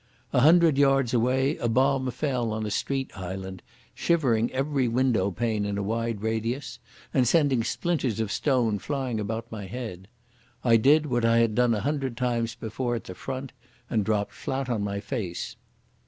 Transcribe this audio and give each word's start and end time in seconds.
A 0.33 0.39
hundred 0.39 0.79
yards 0.79 1.13
away 1.13 1.57
a 1.57 1.67
bomb 1.67 2.09
fell 2.09 2.51
on 2.53 2.65
a 2.65 2.71
street 2.71 3.15
island, 3.15 3.61
shivering 3.93 4.51
every 4.51 4.87
window 4.87 5.29
pane 5.29 5.63
in 5.63 5.77
a 5.77 5.83
wide 5.83 6.21
radius, 6.23 6.79
and 7.13 7.27
sending 7.27 7.63
splinters 7.63 8.19
of 8.19 8.31
stone 8.31 8.79
flying 8.79 9.19
about 9.19 9.51
my 9.51 9.67
head. 9.67 10.07
I 10.63 10.77
did 10.77 11.05
what 11.05 11.23
I 11.23 11.37
had 11.37 11.53
done 11.53 11.75
a 11.75 11.81
hundred 11.81 12.17
times 12.17 12.55
before 12.55 12.95
at 12.95 13.03
the 13.03 13.13
Front, 13.13 13.51
and 13.91 14.03
dropped 14.03 14.33
flat 14.33 14.71
on 14.71 14.81
my 14.83 15.01
face. 15.01 15.55